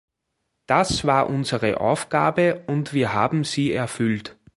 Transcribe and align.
Das 0.65 1.05
war 1.05 1.29
unsere 1.29 1.79
Aufgabe 1.79 2.63
und 2.65 2.91
wir 2.91 3.13
haben 3.13 3.43
sie 3.43 3.71
erfüllt. 3.71 4.35